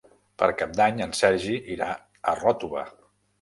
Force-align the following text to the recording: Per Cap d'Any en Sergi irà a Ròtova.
Per 0.43 0.47
Cap 0.61 0.71
d'Any 0.79 1.03
en 1.07 1.13
Sergi 1.19 1.59
irà 1.75 1.91
a 2.33 2.35
Ròtova. 2.41 2.89